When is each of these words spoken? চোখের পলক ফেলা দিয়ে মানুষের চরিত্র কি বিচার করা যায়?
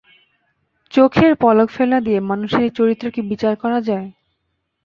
চোখের 0.93 1.31
পলক 1.35 1.69
ফেলা 1.69 1.97
দিয়ে 1.99 2.19
মানুষের 2.21 2.67
চরিত্র 2.73 3.05
কি 3.09 3.21
বিচার 3.31 3.53
করা 3.55 3.79
যায়? 3.81 4.07